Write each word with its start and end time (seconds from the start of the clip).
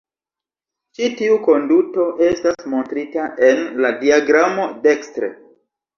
Ĉi 0.99 1.09
tiu 1.19 1.35
konduto 1.49 2.07
estas 2.29 2.67
montrita 2.75 3.27
en 3.51 3.63
la 3.85 3.95
diagramo 4.03 4.67
dekstre. 4.89 5.35